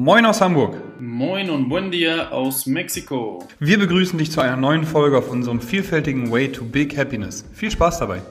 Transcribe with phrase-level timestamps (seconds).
[0.00, 0.80] Moin aus Hamburg.
[1.00, 3.44] Moin und buen dia aus Mexiko.
[3.58, 7.44] Wir begrüßen dich zu einer neuen Folge auf unserem vielfältigen Way to Big Happiness.
[7.52, 8.22] Viel Spaß dabei.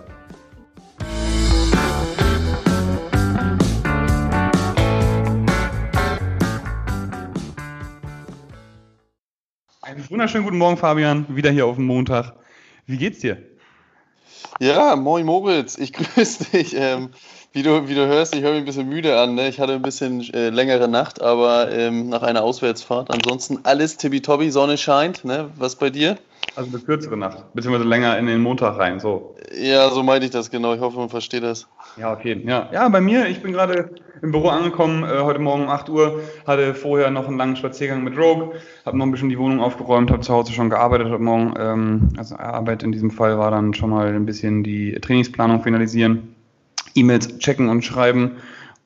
[9.82, 11.26] Einen wunderschönen guten Morgen, Fabian.
[11.28, 12.32] Wieder hier auf dem Montag.
[12.86, 13.57] Wie geht's dir?
[14.60, 16.74] Ja, moin Moritz, ich grüße dich.
[16.76, 17.10] Ähm,
[17.54, 19.36] wie, du, wie du hörst, ich höre mich ein bisschen müde an.
[19.36, 19.48] Ne?
[19.50, 23.10] Ich hatte ein bisschen äh, längere Nacht, aber ähm, nach einer Auswärtsfahrt.
[23.12, 25.26] Ansonsten alles tippitoppi, Sonne scheint.
[25.26, 25.52] Ne?
[25.58, 26.18] Was bei dir?
[26.56, 29.36] Also eine kürzere Nacht, beziehungsweise länger in den Montag rein, so.
[29.56, 30.74] Ja, so meinte ich das genau.
[30.74, 31.68] Ich hoffe, man versteht das.
[31.98, 32.42] Ja, okay.
[32.46, 35.90] Ja, ja bei mir, ich bin gerade im Büro angekommen, äh, heute Morgen um 8
[35.90, 39.60] Uhr, hatte vorher noch einen langen Spaziergang mit Rogue, habe noch ein bisschen die Wohnung
[39.60, 41.54] aufgeräumt, habe zu Hause schon gearbeitet heute Morgen.
[41.60, 46.36] Ähm, also Arbeit in diesem Fall war dann schon mal ein bisschen die Trainingsplanung finalisieren,
[46.96, 48.38] E-Mails checken und schreiben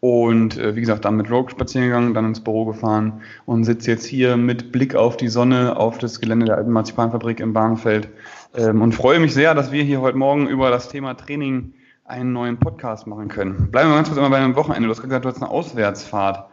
[0.02, 3.92] und äh, wie gesagt, dann mit Rogue spazieren gegangen, dann ins Büro gefahren und sitze
[3.92, 8.10] jetzt hier mit Blick auf die Sonne, auf das Gelände der alten Marzipanfabrik im Bahnfeld
[8.56, 12.34] ähm, und freue mich sehr, dass wir hier heute Morgen über das Thema Training einen
[12.34, 13.70] neuen Podcast machen können.
[13.70, 14.88] Bleiben wir ganz kurz einmal bei einem Wochenende.
[14.88, 16.50] Du hast gesagt, du hast eine Auswärtsfahrt.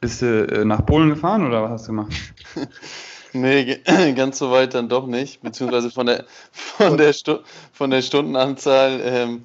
[0.00, 2.12] Bist du äh, nach Polen gefahren oder was hast du gemacht?
[3.32, 3.76] nee,
[4.14, 5.42] ganz so weit dann doch nicht.
[5.42, 7.38] Beziehungsweise von der, von der, Stu
[7.72, 9.42] von der Stundenanzahl ähm,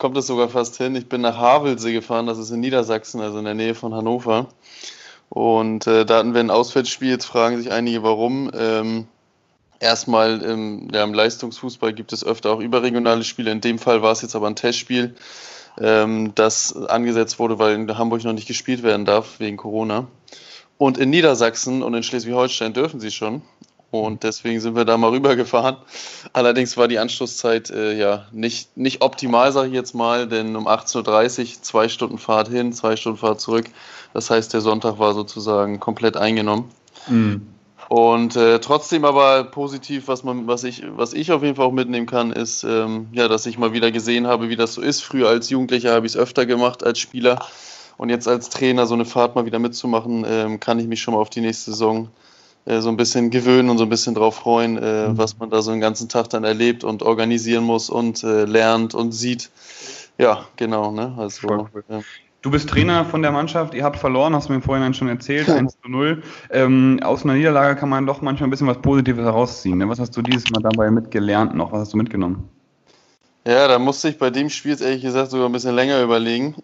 [0.00, 0.96] kommt es sogar fast hin.
[0.96, 4.48] Ich bin nach Havelsee gefahren, das ist in Niedersachsen, also in der Nähe von Hannover.
[5.28, 7.10] Und äh, da hatten wir ein Auswärtsspiel.
[7.10, 8.50] Jetzt fragen sich einige, warum.
[8.54, 9.06] Ähm,
[9.78, 13.52] erstmal im, ja, im Leistungsfußball gibt es öfter auch überregionale Spiele.
[13.52, 15.14] In dem Fall war es jetzt aber ein Testspiel,
[15.78, 20.08] ähm, das angesetzt wurde, weil in Hamburg noch nicht gespielt werden darf wegen Corona.
[20.78, 23.42] Und in Niedersachsen und in Schleswig-Holstein dürfen sie schon.
[23.90, 25.76] Und deswegen sind wir da mal rübergefahren.
[26.32, 30.68] Allerdings war die Anschlusszeit äh, ja nicht, nicht optimal, sage ich jetzt mal, denn um
[30.68, 33.66] 18.30 Uhr zwei Stunden Fahrt hin, zwei Stunden Fahrt zurück.
[34.14, 36.70] Das heißt, der Sonntag war sozusagen komplett eingenommen.
[37.08, 37.48] Mhm.
[37.88, 41.72] Und äh, trotzdem aber positiv, was man, was ich, was ich auf jeden Fall auch
[41.72, 45.00] mitnehmen kann, ist, ähm, ja, dass ich mal wieder gesehen habe, wie das so ist.
[45.00, 47.44] Früher als Jugendlicher habe ich es öfter gemacht als Spieler.
[47.96, 51.14] Und jetzt als Trainer so eine Fahrt mal wieder mitzumachen, ähm, kann ich mich schon
[51.14, 52.29] mal auf die nächste Saison äh,
[52.66, 55.18] so ein bisschen gewöhnen und so ein bisschen drauf freuen, äh, mhm.
[55.18, 58.94] was man da so einen ganzen Tag dann erlebt und organisieren muss und äh, lernt
[58.94, 59.50] und sieht.
[60.18, 60.90] Ja, genau.
[60.90, 61.14] Ne?
[61.16, 62.00] Also, ja.
[62.42, 65.50] Du bist Trainer von der Mannschaft, ihr habt verloren, hast du mir vorhin schon erzählt,
[65.50, 66.22] 1 zu 0.
[66.50, 69.76] Ähm, aus einer Niederlage kann man doch manchmal ein bisschen was Positives herausziehen.
[69.76, 69.88] Ne?
[69.88, 71.72] Was hast du dieses Mal dabei mitgelernt noch?
[71.72, 72.48] Was hast du mitgenommen?
[73.46, 76.54] Ja, da musste ich bei dem Spiel jetzt ehrlich gesagt sogar ein bisschen länger überlegen.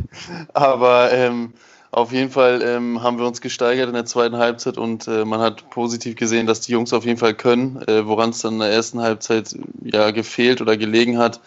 [0.54, 1.52] Aber ähm,
[1.90, 5.40] auf jeden Fall ähm, haben wir uns gesteigert in der zweiten Halbzeit und äh, man
[5.40, 8.60] hat positiv gesehen, dass die Jungs auf jeden Fall können, äh, woran es dann in
[8.60, 11.40] der ersten Halbzeit ja gefehlt oder gelegen hat.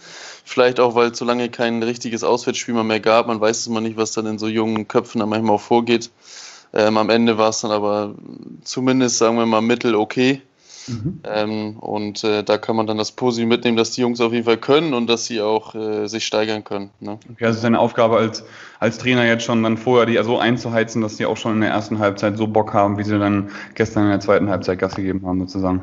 [0.45, 3.27] Vielleicht auch, weil es so lange kein richtiges Auswärtsspiel mehr gab.
[3.27, 6.09] Man weiß es mal nicht, was dann in so jungen Köpfen dann manchmal auch vorgeht.
[6.73, 8.15] Ähm, am Ende war es dann aber
[8.63, 10.41] zumindest, sagen wir mal, mittel okay.
[10.89, 11.21] Mhm.
[11.23, 14.45] Ähm, und äh, da kann man dann das Positive mitnehmen, dass die Jungs auf jeden
[14.45, 16.89] Fall können und dass sie auch äh, sich steigern können.
[16.99, 17.19] Ne?
[17.31, 18.43] Okay, also ist deine Aufgabe als,
[18.79, 21.69] als Trainer jetzt schon dann vorher die so einzuheizen, dass die auch schon in der
[21.69, 25.25] ersten Halbzeit so Bock haben, wie sie dann gestern in der zweiten Halbzeit Gas gegeben
[25.25, 25.81] haben, sozusagen.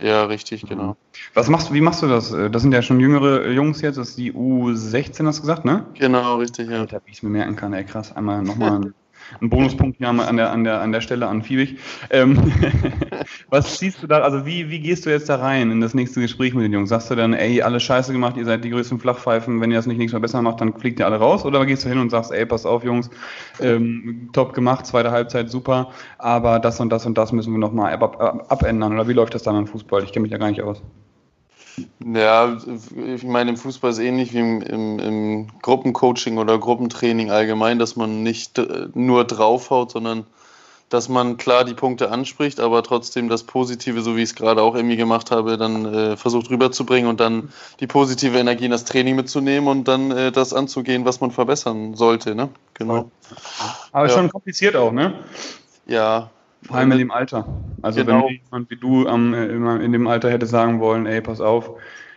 [0.00, 0.96] Ja, richtig, genau.
[1.34, 2.30] Was machst du, wie machst du das?
[2.30, 5.86] Das sind ja schon jüngere Jungs jetzt, das ist die U16, hast du gesagt, ne?
[5.94, 6.80] Genau, richtig, ja.
[6.80, 8.14] Alter, wie ich es mir merken kann, ey, krass.
[8.14, 8.92] Einmal nochmal
[9.40, 11.78] ein Bonuspunkt hier an der, an der, an der Stelle an Fiebig.
[12.10, 12.38] Ähm,
[13.50, 16.20] was siehst du da, also wie, wie gehst du jetzt da rein in das nächste
[16.20, 16.88] Gespräch mit den Jungs?
[16.90, 19.86] Sagst du dann, ey, alles scheiße gemacht, ihr seid die größten Flachpfeifen, wenn ihr das
[19.86, 21.44] nicht nächstes Mal besser macht, dann fliegt ihr alle raus?
[21.44, 23.10] Oder gehst du hin und sagst, ey, pass auf, Jungs,
[23.60, 27.92] ähm, top gemacht, zweite Halbzeit super, aber das und das und das müssen wir nochmal
[27.92, 28.92] ab, ab, abändern?
[28.92, 30.02] Oder wie läuft das dann im Fußball?
[30.04, 30.82] Ich kenne mich da gar nicht aus.
[32.04, 32.56] Ja,
[33.14, 37.78] ich meine, im Fußball ist es ähnlich wie im, im, im, Gruppencoaching oder Gruppentraining allgemein,
[37.78, 38.60] dass man nicht
[38.94, 40.24] nur draufhaut, sondern
[40.88, 44.62] dass man klar die Punkte anspricht, aber trotzdem das Positive, so wie ich es gerade
[44.62, 48.84] auch irgendwie gemacht habe, dann äh, versucht rüberzubringen und dann die positive Energie in das
[48.84, 52.34] Training mitzunehmen und dann äh, das anzugehen, was man verbessern sollte.
[52.34, 52.50] Ne?
[52.74, 53.10] Genau.
[53.90, 54.12] Aber ja.
[54.12, 55.14] schon kompliziert auch, ne?
[55.86, 56.30] Ja,
[56.66, 57.46] vor allem in dem Alter.
[57.82, 58.26] Also genau.
[58.26, 59.34] wenn jemand wie du ähm,
[59.80, 61.76] in dem Alter hätte sagen wollen, ey, pass auf,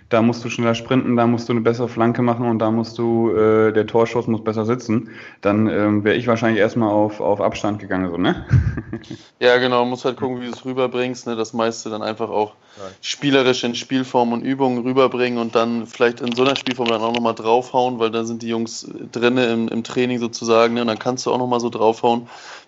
[0.10, 2.98] da musst du schneller sprinten, da musst du eine bessere Flanke machen und da musst
[2.98, 5.10] du, äh, der Torschuss muss besser sitzen,
[5.42, 8.46] dann ähm, wäre ich wahrscheinlich erstmal auf, auf Abstand gegangen, so, ne?
[9.40, 11.36] ja, genau, muss halt gucken, wie du es rüberbringst, ne?
[11.36, 12.54] Das meiste dann einfach auch
[13.02, 17.14] spielerisch in Spielform und Übungen rüberbringen und dann vielleicht in so einer Spielform dann auch
[17.14, 20.82] nochmal draufhauen, weil da sind die Jungs drinne im, im Training sozusagen, ne?
[20.82, 22.28] Und dann kannst du auch nochmal so draufhauen.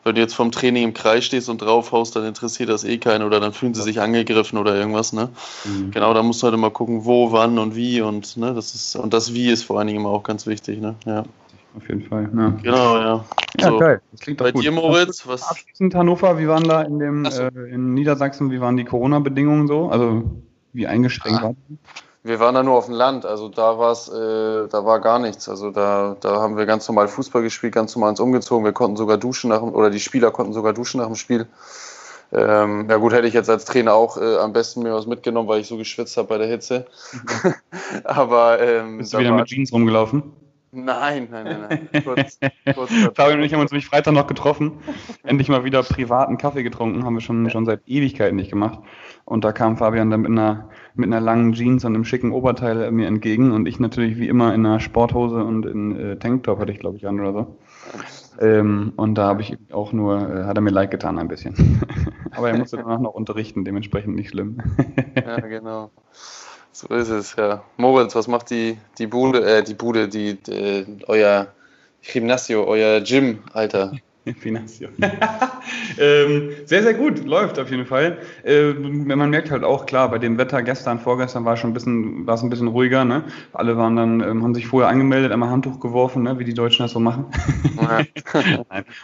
[0.10, 3.22] Wenn du jetzt vom Training im Kreis stehst und draufhaust, dann interessiert das eh keinen
[3.24, 5.30] oder dann fühlen sie sich angegriffen oder irgendwas, ne?
[5.66, 5.92] Mhm.
[5.92, 8.96] Genau, da musst du halt immer gucken, wo, wann und wie und ne, das ist
[8.96, 10.96] und das Wie ist vor allen Dingen immer auch ganz wichtig, ne?
[11.06, 11.20] Ja.
[11.78, 12.28] auf jeden Fall.
[12.36, 12.50] Ja.
[12.64, 13.26] Genau, ja.
[13.60, 13.78] Ja, So.
[13.78, 14.02] geil.
[14.12, 14.64] Das klingt doch Bei gut.
[14.64, 15.48] dir, Moritz, was?
[15.48, 17.44] Abschließend Hannover, wie waren da in dem so.
[17.44, 19.90] äh, in Niedersachsen, wie waren die Corona-Bedingungen so?
[19.90, 20.24] Also
[20.74, 21.44] wie eingeschränkt Ah.
[21.44, 21.78] waren die?
[22.22, 25.48] Wir waren da nur auf dem Land, also da war's, äh, da war gar nichts.
[25.48, 28.66] Also da, da haben wir ganz normal Fußball gespielt, ganz normal uns umgezogen.
[28.66, 31.48] Wir konnten sogar duschen nach dem, oder die Spieler konnten sogar duschen nach dem Spiel.
[32.32, 35.48] Ähm, ja gut, hätte ich jetzt als Trainer auch äh, am besten mir was mitgenommen,
[35.48, 36.86] weil ich so geschwitzt habe bei der Hitze.
[38.04, 40.34] Aber ähm, Bist du wieder mit Jeans rumgelaufen?
[40.72, 42.04] Nein, nein, nein, nein.
[42.04, 42.40] Kurz,
[42.76, 44.74] kurz, Fabian und ich haben uns nämlich Freitag noch getroffen.
[45.24, 48.80] Endlich mal wieder privaten Kaffee getrunken, haben wir schon, schon seit Ewigkeiten nicht gemacht.
[49.26, 52.92] Und da kam Fabian dann mit einer, mit einer langen Jeans und einem schicken Oberteil
[52.92, 56.72] mir entgegen und ich natürlich wie immer in einer Sporthose und in äh, Tanktop hatte
[56.72, 57.58] ich glaube ich an oder so.
[58.40, 61.82] Ähm, und da habe ich auch nur, äh, hat er mir leid getan ein bisschen.
[62.32, 64.60] Aber er musste danach noch unterrichten, dementsprechend nicht schlimm.
[65.16, 65.92] Ja, genau.
[66.72, 67.64] So ist es, ja.
[67.78, 71.48] Moritz, was macht die, die Bude, äh, die Bude, die, äh, euer
[72.02, 73.92] Gymnasio, euer Gym, Alter?
[74.40, 74.90] Finanzio.
[75.98, 78.18] ähm, sehr, sehr gut, läuft auf jeden Fall.
[78.44, 82.26] Äh, man merkt halt auch, klar, bei dem Wetter gestern, vorgestern war schon ein bisschen,
[82.26, 83.24] war es ein bisschen ruhiger, ne?
[83.54, 86.40] Alle waren dann, ähm, haben sich vorher angemeldet, einmal Handtuch geworfen, ne?
[86.40, 87.26] wie die Deutschen das so machen.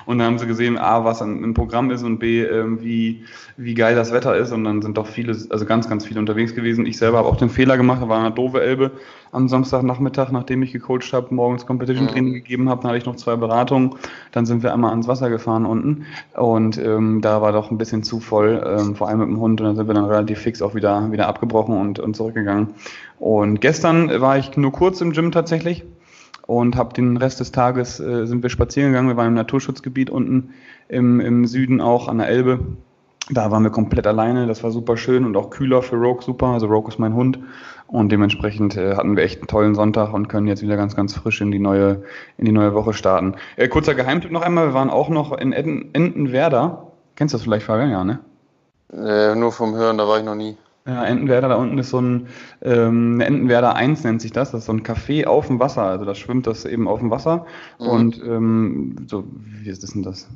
[0.05, 3.23] Und dann haben sie gesehen, A, was ein, ein Programm ist und B, ähm, wie,
[3.57, 4.51] wie geil das Wetter ist.
[4.51, 6.85] Und dann sind doch viele, also ganz, ganz viele unterwegs gewesen.
[6.85, 8.91] Ich selber habe auch den Fehler gemacht, da war eine doofe Elbe
[9.35, 13.15] am Samstagnachmittag, nachdem ich gecoacht habe, morgens Competition Training gegeben habe, dann hatte ich noch
[13.15, 13.95] zwei Beratungen.
[14.31, 18.03] Dann sind wir einmal ans Wasser gefahren unten und ähm, da war doch ein bisschen
[18.03, 19.61] zu voll, ähm, vor allem mit dem Hund.
[19.61, 22.69] Und dann sind wir dann relativ fix auch wieder, wieder abgebrochen und, und zurückgegangen.
[23.19, 25.83] Und gestern war ich nur kurz im Gym tatsächlich
[26.47, 29.09] und habe den Rest des Tages äh, sind wir spazieren gegangen.
[29.09, 30.53] Wir waren im Naturschutzgebiet unten
[30.87, 32.59] im, im Süden auch an der Elbe.
[33.29, 34.45] Da waren wir komplett alleine.
[34.45, 36.47] Das war super schön und auch kühler für Rogue super.
[36.47, 37.39] Also Rogue ist mein Hund
[37.87, 41.15] und dementsprechend äh, hatten wir echt einen tollen Sonntag und können jetzt wieder ganz, ganz
[41.15, 42.03] frisch in die neue
[42.37, 43.35] in die neue Woche starten.
[43.55, 46.91] Äh, kurzer Geheimtipp noch einmal: Wir waren auch noch in Enten, Entenwerder.
[47.15, 47.89] Kennst du das vielleicht, Fabian?
[47.89, 48.19] Ja, ne?
[48.93, 50.57] Äh, nur vom Hören, da war ich noch nie.
[50.87, 52.27] Ja, Entenwerder, da unten ist so ein,
[52.61, 56.05] ähm, Entenwerder 1 nennt sich das, das ist so ein Café auf dem Wasser, also
[56.05, 57.47] da schwimmt das eben auf dem Wasser
[57.79, 57.85] Mhm.
[57.87, 59.23] und ähm, so,
[59.63, 60.29] wie ist das denn das?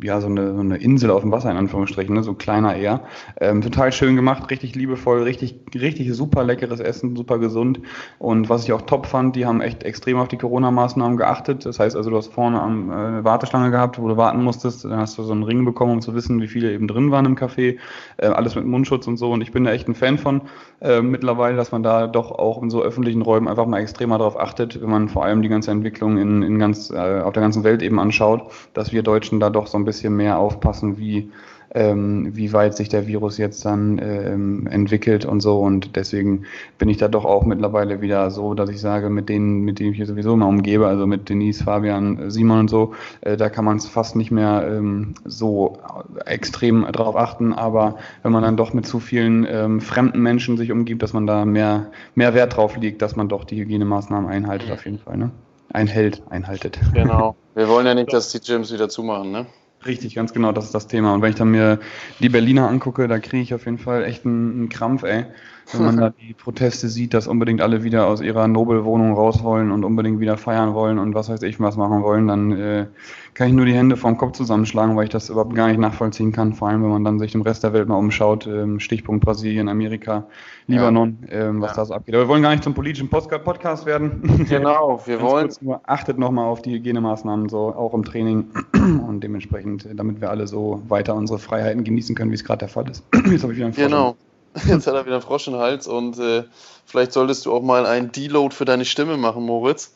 [0.00, 2.22] Ja, so eine, so eine Insel auf dem Wasser in Anführungsstrichen, ne?
[2.22, 3.02] so kleiner eher.
[3.40, 7.80] Ähm, total schön gemacht, richtig liebevoll, richtig, richtig super leckeres Essen, super gesund
[8.20, 11.80] und was ich auch top fand, die haben echt extrem auf die Corona-Maßnahmen geachtet, das
[11.80, 14.98] heißt also, du hast vorne am, äh, eine Warteschlange gehabt, wo du warten musstest, dann
[14.98, 17.34] hast du so einen Ring bekommen, um zu wissen, wie viele eben drin waren im
[17.36, 17.78] Café,
[18.18, 20.42] äh, alles mit Mundschutz und so und ich bin da echt ein Fan von
[20.80, 24.38] äh, mittlerweile, dass man da doch auch in so öffentlichen Räumen einfach mal extremer darauf
[24.38, 27.64] achtet, wenn man vor allem die ganze Entwicklung in, in ganz, äh, auf der ganzen
[27.64, 31.30] Welt eben anschaut, dass wir Deutschen da doch so ein bisschen mehr aufpassen, wie,
[31.74, 35.58] ähm, wie weit sich der Virus jetzt dann ähm, entwickelt und so.
[35.60, 36.44] Und deswegen
[36.78, 39.90] bin ich da doch auch mittlerweile wieder so, dass ich sage, mit denen, mit denen
[39.90, 43.64] ich hier sowieso immer umgebe, also mit Denise, Fabian, Simon und so, äh, da kann
[43.64, 45.78] man es fast nicht mehr ähm, so
[46.26, 47.52] extrem drauf achten.
[47.52, 51.26] Aber wenn man dann doch mit zu vielen ähm, fremden Menschen sich umgibt, dass man
[51.26, 55.16] da mehr, mehr Wert drauf legt, dass man doch die Hygienemaßnahmen einhaltet, auf jeden Fall.
[55.16, 55.30] Ne?
[55.72, 56.80] Einhält, einhaltet.
[56.94, 57.36] Genau.
[57.54, 59.46] Wir wollen ja nicht, dass die Gyms wieder zumachen, ne?
[59.86, 61.14] Richtig, ganz genau, das ist das Thema.
[61.14, 61.80] Und wenn ich dann mir
[62.18, 65.24] die Berliner angucke, da kriege ich auf jeden Fall echt einen, einen Krampf, ey.
[65.72, 69.70] Wenn man da die Proteste sieht, dass unbedingt alle wieder aus ihrer Nobelwohnung raus wollen
[69.70, 72.86] und unbedingt wieder feiern wollen und was weiß ich was machen wollen, dann äh,
[73.34, 76.32] kann ich nur die Hände vom Kopf zusammenschlagen, weil ich das überhaupt gar nicht nachvollziehen
[76.32, 76.54] kann.
[76.54, 79.68] Vor allem, wenn man dann sich im Rest der Welt mal umschaut, ähm, Stichpunkt Brasilien,
[79.68, 80.26] Amerika,
[80.66, 81.76] Libanon, ähm, was Ja.
[81.76, 82.14] da so abgeht.
[82.14, 84.22] Aber wir wollen gar nicht zum politischen Podcast werden.
[84.48, 85.46] Genau, wir wollen.
[85.46, 88.46] kurz nur, achtet nochmal auf die Hygienemaßnahmen, so auch im Training
[89.06, 92.68] und dementsprechend, damit wir alle so weiter unsere Freiheiten genießen können, wie es gerade der
[92.68, 93.04] Fall ist.
[93.30, 93.84] Jetzt habe ich wieder einen Frosch.
[93.84, 94.16] Genau.
[94.66, 96.44] Jetzt hat er wieder einen Frosch im Hals und äh,
[96.84, 99.94] vielleicht solltest du auch mal einen Deload für deine Stimme machen, Moritz.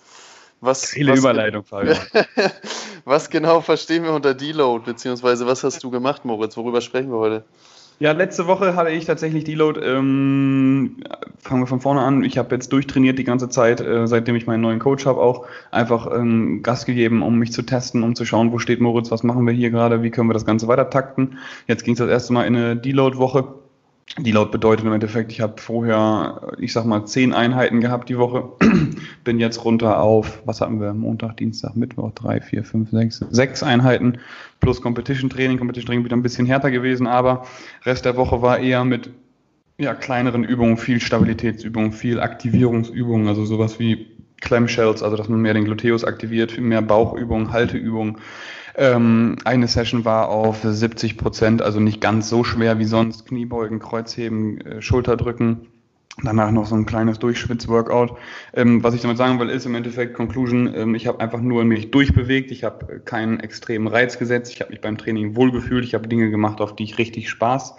[0.60, 1.98] Was, Viele was, Überleitung, Fabian.
[3.04, 6.56] was genau verstehen wir unter Deload, beziehungsweise was hast du gemacht, Moritz?
[6.56, 7.44] Worüber sprechen wir heute?
[8.00, 9.80] Ja, letzte Woche hatte ich tatsächlich Deload.
[9.80, 10.96] Ähm,
[11.38, 12.24] fangen wir von vorne an.
[12.24, 15.46] Ich habe jetzt durchtrainiert die ganze Zeit, äh, seitdem ich meinen neuen Coach habe, auch
[15.70, 19.22] einfach ähm, Gas gegeben, um mich zu testen, um zu schauen, wo steht Moritz, was
[19.22, 21.38] machen wir hier gerade, wie können wir das Ganze weiter takten.
[21.68, 23.63] Jetzt ging es das erste Mal in eine Deload-Woche.
[24.18, 28.52] Deload bedeutet im Endeffekt, ich habe vorher, ich sag mal, zehn Einheiten gehabt die Woche,
[29.24, 33.62] bin jetzt runter auf, was hatten wir, Montag, Dienstag, Mittwoch, drei, vier, fünf, sechs, sechs
[33.62, 34.18] Einheiten
[34.60, 35.58] plus Competition Training.
[35.58, 37.44] Competition Training wieder ein bisschen härter gewesen, aber
[37.84, 39.10] Rest der Woche war eher mit
[39.78, 44.06] ja, kleineren Übungen, viel Stabilitätsübungen, viel Aktivierungsübungen, also sowas wie
[44.44, 48.18] Clamshells, also dass man mehr den Gluteus aktiviert, mehr Bauchübungen, Halteübungen.
[48.76, 53.26] Ähm, eine Session war auf 70 Prozent, also nicht ganz so schwer wie sonst.
[53.26, 55.68] Kniebeugen, Kreuzheben, äh, Schulterdrücken.
[56.22, 58.16] Danach noch so ein kleines Durchschwitz-Workout.
[58.52, 61.64] Ähm, was ich damit sagen will, ist im Endeffekt Conclusion, ähm, ich habe einfach nur
[61.64, 65.94] mich durchbewegt, ich habe keinen extremen Reiz gesetzt, ich habe mich beim Training wohlgefühlt, ich
[65.94, 67.74] habe Dinge gemacht, auf die ich richtig Spaß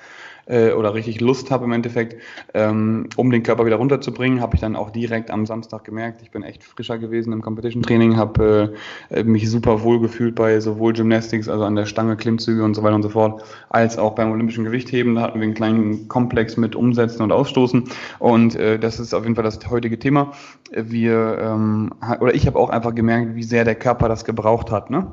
[0.45, 2.21] äh, oder richtig Lust habe im Endeffekt,
[2.53, 6.21] ähm, um den Körper wieder runterzubringen, habe ich dann auch direkt am Samstag gemerkt.
[6.21, 8.73] Ich bin echt frischer gewesen im Competition-Training, habe
[9.09, 12.83] äh, mich super wohl gefühlt bei sowohl Gymnastics, also an der Stange, Klimmzüge und so
[12.83, 15.15] weiter und so fort, als auch beim olympischen Gewichtheben.
[15.15, 17.83] Da hatten wir einen kleinen Komplex mit Umsetzen und Ausstoßen
[18.19, 20.31] und äh, das ist auf jeden Fall das heutige Thema.
[20.71, 24.89] Wir ähm, oder ich habe auch einfach gemerkt, wie sehr der Körper das gebraucht hat.
[24.89, 25.07] Ne?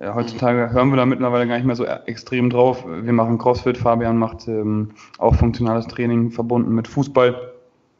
[0.00, 2.84] Äh, heutzutage hören wir da mittlerweile gar nicht mehr so extrem drauf.
[2.86, 7.53] Wir machen CrossFit, Fabian macht ähm, auch funktionales Training verbunden mit Fußball.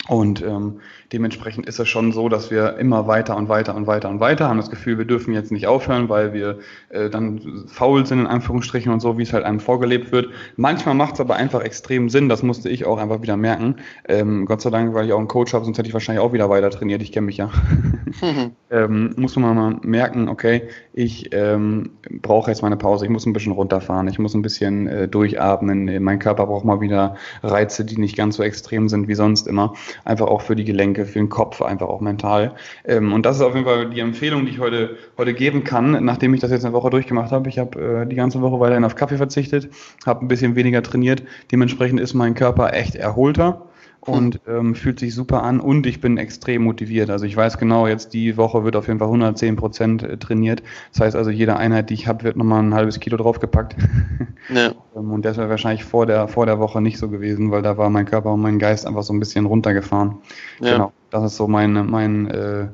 [0.07, 0.81] Und ähm,
[1.15, 4.49] dementsprechend ist es schon so, dass wir immer weiter und weiter und weiter und weiter
[4.49, 6.59] haben das Gefühl, wir dürfen jetzt nicht aufhören, weil wir
[6.91, 10.29] äh, dann faul sind in Anführungsstrichen und so, wie es halt einem vorgelebt wird.
[10.57, 13.77] Manchmal macht es aber einfach extrem Sinn, das musste ich auch einfach wieder merken.
[14.07, 16.35] Ähm, Gott sei Dank, weil ich auch einen Coach habe, sonst hätte ich wahrscheinlich auch
[16.35, 17.51] wieder weiter trainiert, ich kenne mich ja.
[18.21, 18.51] Mhm.
[18.71, 23.25] ähm, muss man mal merken, okay, ich ähm, brauche jetzt mal eine Pause, ich muss
[23.25, 27.87] ein bisschen runterfahren, ich muss ein bisschen äh, durchatmen, mein Körper braucht mal wieder Reize,
[27.87, 29.73] die nicht ganz so extrem sind wie sonst immer
[30.05, 32.55] einfach auch für die Gelenke, für den Kopf, einfach auch mental.
[32.85, 36.05] Ähm, und das ist auf jeden Fall die Empfehlung, die ich heute, heute geben kann,
[36.05, 37.49] nachdem ich das jetzt eine Woche durchgemacht habe.
[37.49, 39.69] Ich habe äh, die ganze Woche weiterhin auf Kaffee verzichtet,
[40.07, 41.23] habe ein bisschen weniger trainiert.
[41.53, 43.63] Dementsprechend ist mein Körper echt erholter
[44.07, 47.11] und ähm, fühlt sich super an und ich bin extrem motiviert.
[47.11, 50.63] Also ich weiß genau, jetzt die Woche wird auf jeden Fall 110 Prozent äh, trainiert.
[50.93, 53.77] Das heißt also, jede Einheit, die ich habe, wird nochmal ein halbes Kilo draufgepackt.
[54.49, 54.73] Ja.
[54.97, 57.77] Ähm, und das wäre wahrscheinlich vor der, vor der Woche nicht so gewesen, weil da
[57.77, 60.19] war mein Körper und mein Geist einfach so ein bisschen runtergefahren.
[60.61, 60.73] Ja.
[60.73, 62.69] Genau, das ist so mein, mein, äh,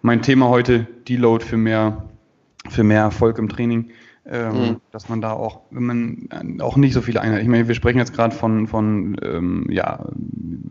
[0.00, 2.04] mein Thema heute, Deload für mehr,
[2.70, 3.90] für mehr Erfolg im Training
[4.28, 4.76] ähm, mhm.
[4.90, 7.74] dass man da auch, wenn man äh, auch nicht so viele Einheiten, ich meine, wir
[7.74, 10.06] sprechen jetzt gerade von, von ähm, ja,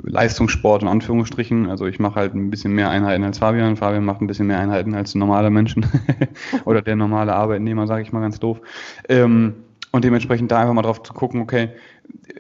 [0.04, 4.22] Leistungssport in Anführungsstrichen, also ich mache halt ein bisschen mehr Einheiten als Fabian, Fabian macht
[4.22, 5.86] ein bisschen mehr Einheiten als normale Menschen
[6.66, 8.60] oder der normale Arbeitnehmer, sage ich mal ganz doof.
[9.08, 9.54] Ähm,
[9.92, 11.70] und dementsprechend da einfach mal drauf zu gucken, okay,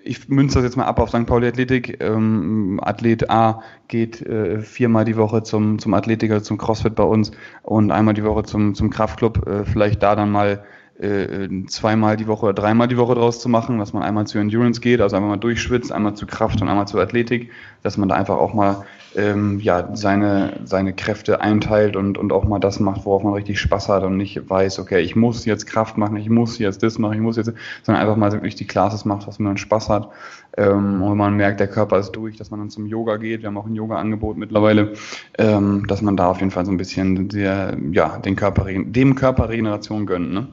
[0.04, 1.26] ich münze das jetzt mal ab auf St.
[1.26, 2.04] Pauli Athletik.
[2.04, 7.32] Ähm, Athlet A geht äh, viermal die Woche zum, zum Athletiker, zum CrossFit bei uns
[7.64, 9.48] und einmal die Woche zum, zum Kraftclub.
[9.48, 10.66] Äh, vielleicht da dann mal
[11.00, 14.38] äh, zweimal die Woche oder dreimal die Woche draus zu machen, dass man einmal zu
[14.38, 17.52] Endurance geht, also einmal mal durchschwitzt, einmal zu Kraft und einmal zu Athletik,
[17.84, 18.86] dass man da einfach auch mal
[19.16, 23.60] ähm, ja, seine, seine Kräfte einteilt und, und auch mal das macht, worauf man richtig
[23.60, 26.98] Spaß hat und nicht weiß, okay, ich muss jetzt Kraft machen, ich muss jetzt das
[26.98, 27.52] machen, ich muss jetzt,
[27.84, 30.10] sondern einfach mal wirklich die Classes macht, was man Spaß hat.
[30.58, 33.48] Ähm, und man merkt, der Körper ist durch, dass man dann zum Yoga geht, wir
[33.48, 34.94] haben auch ein Yoga-Angebot mittlerweile,
[35.38, 39.16] ähm, dass man da auf jeden Fall so ein bisschen der, ja, den Körper, dem
[39.16, 40.48] Körper Regeneration gönnt, ne?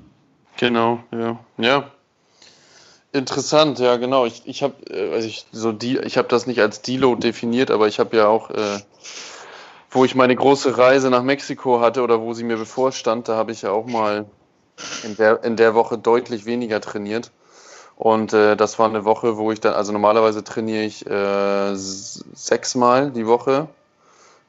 [0.57, 1.39] Genau, ja.
[1.59, 1.91] Ja.
[3.13, 4.25] Interessant, ja, genau.
[4.25, 7.87] Ich, ich habe äh, also ich, so ich habe das nicht als Deload definiert, aber
[7.87, 8.79] ich habe ja auch, äh,
[9.91, 13.53] wo ich meine große Reise nach Mexiko hatte oder wo sie mir bevorstand, da habe
[13.53, 14.25] ich ja auch mal
[15.05, 17.31] in der, in der Woche deutlich weniger trainiert.
[17.97, 23.11] Und äh, das war eine Woche, wo ich dann, also normalerweise trainiere ich äh, sechsmal
[23.11, 23.69] die Woche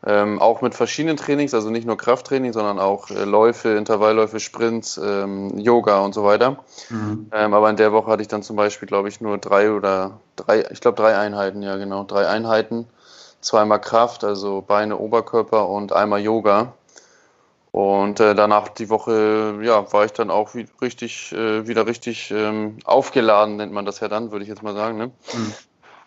[0.05, 4.99] ähm, auch mit verschiedenen Trainings, also nicht nur Krafttraining, sondern auch äh, Läufe, Intervallläufe, Sprints,
[5.01, 6.57] ähm, Yoga und so weiter.
[6.89, 7.29] Mhm.
[7.31, 10.19] Ähm, aber in der Woche hatte ich dann zum Beispiel, glaube ich, nur drei oder
[10.35, 12.87] drei, ich glaube drei Einheiten, ja genau, drei Einheiten.
[13.39, 16.73] Zweimal Kraft, also Beine, Oberkörper und einmal Yoga.
[17.71, 22.29] Und äh, danach die Woche, ja, war ich dann auch wie, richtig, äh, wieder richtig
[22.29, 24.97] ähm, aufgeladen, nennt man das ja dann, würde ich jetzt mal sagen.
[24.97, 25.07] Ne?
[25.33, 25.53] Mhm.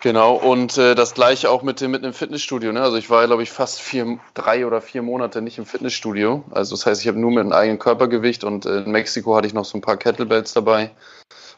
[0.07, 2.71] Genau, und äh, das gleiche auch mit, mit einem Fitnessstudio.
[2.71, 2.81] Ne?
[2.81, 6.45] Also ich war, glaube ich, fast vier, drei oder vier Monate nicht im Fitnessstudio.
[6.53, 9.49] Also das heißt, ich habe nur mit einem eigenen Körpergewicht und äh, in Mexiko hatte
[9.49, 10.93] ich noch so ein paar Kettlebells dabei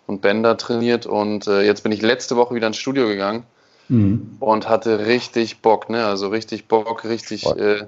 [0.06, 1.04] und Bänder trainiert.
[1.04, 3.44] Und äh, jetzt bin ich letzte Woche wieder ins Studio gegangen
[3.88, 4.38] mhm.
[4.40, 6.06] und hatte richtig Bock, ne?
[6.06, 7.84] Also richtig Bock, richtig, äh,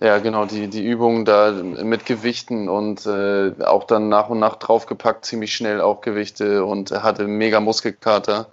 [0.00, 4.54] ja genau, die, die Übungen da mit Gewichten und äh, auch dann nach und nach
[4.60, 8.46] draufgepackt, ziemlich schnell auch Gewichte und hatte mega Muskelkater.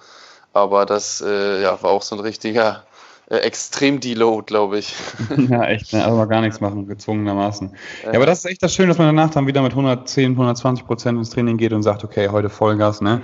[0.55, 2.85] Aber das äh, ja, war auch so ein richtiger
[3.29, 4.95] äh, Extrem-Deload, glaube ich.
[5.49, 6.05] ja, echt, ne?
[6.05, 7.75] aber gar nichts machen, gezwungenermaßen.
[8.05, 10.87] Ja, aber das ist echt das Schöne, dass man danach dann wieder mit 110, 120
[10.87, 13.23] Prozent ins Training geht und sagt, okay, heute Vollgas, ne?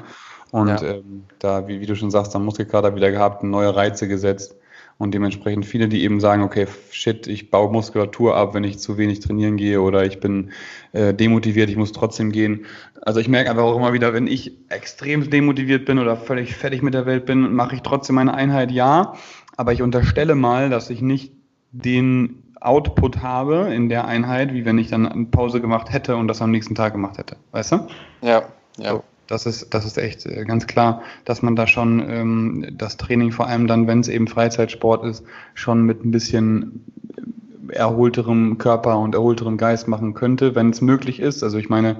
[0.51, 0.81] Und ja.
[0.81, 4.57] ähm, da, wie, wie, du schon sagst, am Muskelkater wieder gehabt, neue Reize gesetzt.
[5.01, 8.99] Und dementsprechend viele, die eben sagen, okay, shit, ich baue Muskulatur ab, wenn ich zu
[8.99, 10.51] wenig trainieren gehe oder ich bin
[10.91, 12.67] äh, demotiviert, ich muss trotzdem gehen.
[13.01, 16.83] Also ich merke einfach auch immer wieder, wenn ich extrem demotiviert bin oder völlig fertig
[16.83, 19.15] mit der Welt bin, mache ich trotzdem meine Einheit, ja.
[19.57, 21.33] Aber ich unterstelle mal, dass ich nicht
[21.71, 26.27] den Output habe in der Einheit, wie wenn ich dann eine Pause gemacht hätte und
[26.27, 27.37] das am nächsten Tag gemacht hätte.
[27.53, 27.87] Weißt du?
[28.21, 28.43] Ja,
[28.77, 28.91] ja.
[28.91, 32.97] So das ist, das ist echt äh, ganz klar, dass man da schon ähm, das
[32.97, 35.23] Training, vor allem dann, wenn es eben Freizeitsport ist,
[35.53, 36.85] schon mit ein bisschen
[37.69, 41.41] erholterem Körper und erholterem Geist machen könnte, wenn es möglich ist.
[41.43, 41.97] Also ich meine,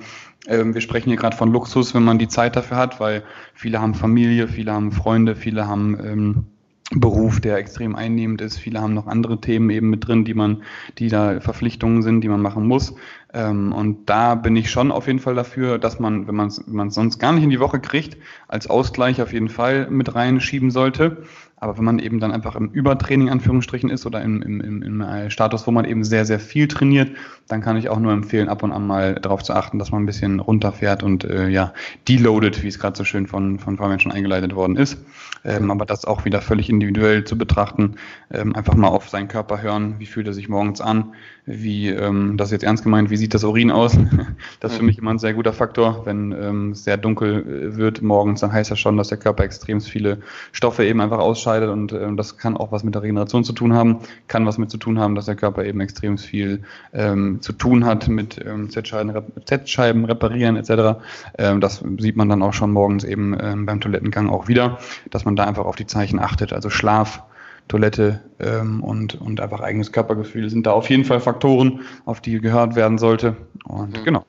[0.47, 3.23] ähm, wir sprechen hier gerade von Luxus, wenn man die Zeit dafür hat, weil
[3.53, 6.45] viele haben Familie, viele haben Freunde, viele haben ähm,
[6.93, 8.57] Beruf, der extrem einnehmend ist.
[8.57, 10.63] Viele haben noch andere Themen eben mit drin, die man,
[10.97, 12.93] die da Verpflichtungen sind, die man machen muss.
[13.33, 16.63] Ähm, und da bin ich schon auf jeden Fall dafür, dass man, wenn man es
[16.67, 20.71] wenn sonst gar nicht in die Woche kriegt, als Ausgleich auf jeden Fall mit reinschieben
[20.71, 21.23] sollte.
[21.61, 25.29] Aber wenn man eben dann einfach im Übertraining Anführungsstrichen ist oder im, im, im, im
[25.29, 27.11] Status, wo man eben sehr, sehr viel trainiert,
[27.47, 30.01] dann kann ich auch nur empfehlen, ab und an mal darauf zu achten, dass man
[30.01, 31.71] ein bisschen runterfährt und äh, ja,
[32.07, 35.05] deloadet, wie es gerade so schön von, von Fabian schon eingeleitet worden ist.
[35.43, 37.95] Ähm, aber das auch wieder völlig individuell zu betrachten,
[38.31, 41.13] ähm, einfach mal auf seinen Körper hören, wie fühlt er sich morgens an,
[41.45, 43.97] wie, ähm, das ist jetzt ernst gemeint, wie sieht das Urin aus?
[44.59, 46.05] das ist für mich immer ein sehr guter Faktor.
[46.05, 49.43] Wenn ähm, es sehr dunkel äh, wird morgens, dann heißt das schon, dass der Körper
[49.43, 50.19] extrem viele
[50.51, 53.73] Stoffe eben einfach ausscheidet und ähm, das kann auch was mit der Regeneration zu tun
[53.73, 56.63] haben, kann was mit zu tun haben, dass der Körper eben extrem viel
[56.93, 59.13] ähm, zu tun hat mit ähm, Z-Scheiben,
[59.45, 60.99] Z-Scheiben reparieren etc.
[61.37, 65.25] Ähm, das sieht man dann auch schon morgens eben ähm, beim Toilettengang auch wieder, dass
[65.25, 66.53] man da einfach auf die Zeichen achtet.
[66.53, 67.23] Also Schlaf,
[67.68, 72.39] Toilette ähm, und, und einfach eigenes Körpergefühl sind da auf jeden Fall Faktoren, auf die
[72.39, 73.36] gehört werden sollte.
[73.65, 74.03] Und mhm.
[74.03, 74.25] genau.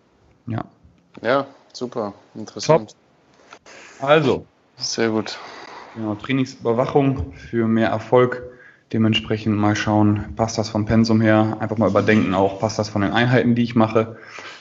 [0.47, 0.65] Ja.
[1.23, 2.15] Ja, super.
[2.35, 2.91] Interessant.
[2.91, 4.09] Top.
[4.09, 4.47] Also.
[4.77, 5.39] Sehr gut.
[5.95, 8.43] Genau, Trainingsüberwachung für mehr Erfolg.
[8.93, 11.57] Dementsprechend mal schauen, passt das vom Pensum her?
[11.61, 14.17] Einfach mal überdenken auch, passt das von den Einheiten, die ich mache?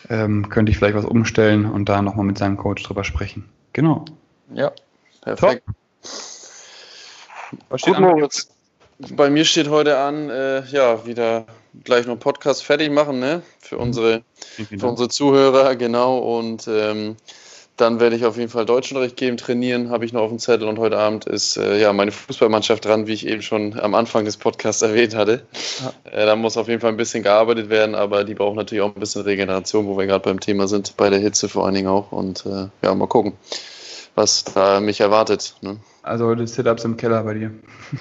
[0.10, 3.50] Ähm, könnte ich vielleicht was umstellen und da nochmal mit seinem Coach drüber sprechen.
[3.74, 4.06] Genau.
[4.54, 4.72] Ja,
[5.22, 5.64] perfekt.
[5.66, 5.76] Top.
[7.70, 8.50] Was Gut, Moritz
[9.16, 11.46] bei mir steht heute an, äh, ja, wieder
[11.84, 13.42] gleich noch einen Podcast fertig machen, ne?
[13.60, 13.82] Für mhm.
[13.82, 14.22] unsere,
[14.78, 16.18] für unsere Zuhörer, genau.
[16.18, 17.16] Und ähm,
[17.78, 20.68] dann werde ich auf jeden Fall Deutschunterricht geben, trainieren, habe ich noch auf dem Zettel.
[20.68, 24.26] Und heute Abend ist äh, ja meine Fußballmannschaft dran, wie ich eben schon am Anfang
[24.26, 25.44] des Podcasts erwähnt hatte.
[26.04, 28.94] Äh, da muss auf jeden Fall ein bisschen gearbeitet werden, aber die brauchen natürlich auch
[28.94, 31.88] ein bisschen Regeneration, wo wir gerade beim Thema sind, bei der Hitze vor allen Dingen
[31.88, 32.12] auch.
[32.12, 33.34] Und äh, ja, mal gucken,
[34.14, 35.56] was da mich erwartet.
[35.62, 35.78] Ne?
[36.04, 37.52] Also heute Sit-Ups im Keller bei dir.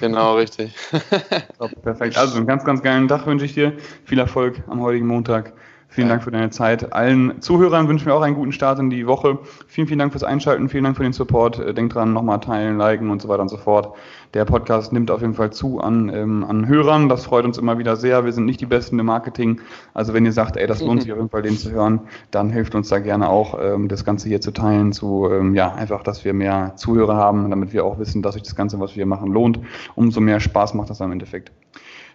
[0.00, 0.74] Genau, richtig.
[1.58, 2.16] Top, perfekt.
[2.16, 3.74] Also einen ganz, ganz geilen Tag wünsche ich dir.
[4.04, 5.52] Viel Erfolg am heutigen Montag.
[5.92, 6.09] Vielen.
[6.09, 6.92] Dank für deine Zeit.
[6.92, 9.40] Allen Zuhörern wünschen wir auch einen guten Start in die Woche.
[9.66, 10.68] Vielen, vielen Dank fürs Einschalten.
[10.68, 11.59] Vielen Dank für den Support.
[11.59, 13.96] Äh, denkt dran, nochmal teilen, liken und so weiter und so fort.
[14.33, 17.09] Der Podcast nimmt auf jeden Fall zu an, ähm, an Hörern.
[17.09, 18.24] Das freut uns immer wieder sehr.
[18.24, 19.61] Wir sind nicht die Besten im Marketing.
[19.92, 22.50] Also wenn ihr sagt, ey, das lohnt sich auf jeden Fall, den zu hören, dann
[22.50, 26.05] hilft uns da gerne auch, ähm, das Ganze hier zu teilen, zu, ähm, ja, einfach,
[26.05, 29.07] dass wir mehr Zuhörer haben, damit wir auch wissen, dass sich das Ganze, was wir
[29.07, 29.59] machen, lohnt.
[29.96, 31.50] Umso mehr Spaß macht das am Endeffekt.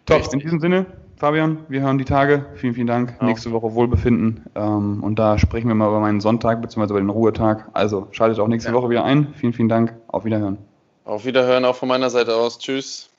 [0.05, 0.85] Top, in diesem Sinne,
[1.17, 2.45] Fabian, wir hören die Tage.
[2.55, 3.15] Vielen, vielen Dank.
[3.19, 3.25] Ja.
[3.25, 4.45] Nächste Woche Wohlbefinden.
[4.55, 6.85] Ähm, und da sprechen wir mal über meinen Sonntag bzw.
[6.85, 7.69] über den Ruhetag.
[7.73, 8.75] Also schaltet auch nächste ja.
[8.75, 9.33] Woche wieder ein.
[9.35, 9.95] Vielen, vielen Dank.
[10.07, 10.57] Auf Wiederhören.
[11.05, 12.59] Auf Wiederhören auch von meiner Seite aus.
[12.59, 13.09] Tschüss.